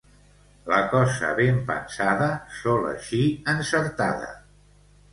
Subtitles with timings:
[0.71, 2.31] La cosa ben pensada
[2.63, 3.23] sol eixir
[3.57, 4.37] encertada.